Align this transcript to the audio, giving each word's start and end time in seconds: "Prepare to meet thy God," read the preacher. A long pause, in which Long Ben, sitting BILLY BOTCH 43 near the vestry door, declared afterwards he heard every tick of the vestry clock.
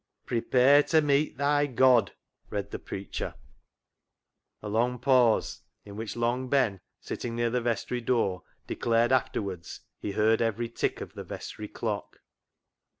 "Prepare 0.25 0.81
to 0.81 0.99
meet 1.03 1.37
thy 1.37 1.67
God," 1.67 2.13
read 2.49 2.71
the 2.71 2.79
preacher. 2.79 3.35
A 4.63 4.67
long 4.67 4.97
pause, 4.97 5.61
in 5.85 5.95
which 5.95 6.15
Long 6.15 6.49
Ben, 6.49 6.81
sitting 6.99 7.35
BILLY 7.35 7.35
BOTCH 7.35 7.35
43 7.35 7.35
near 7.35 7.49
the 7.51 7.69
vestry 7.69 8.01
door, 8.01 8.43
declared 8.65 9.11
afterwards 9.11 9.81
he 9.99 10.13
heard 10.13 10.41
every 10.41 10.69
tick 10.69 11.01
of 11.01 11.13
the 11.13 11.23
vestry 11.23 11.67
clock. 11.67 12.19